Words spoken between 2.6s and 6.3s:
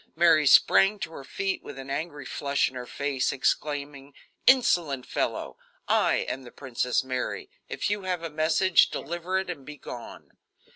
in her face, exclaiming: "Insolent fellow, I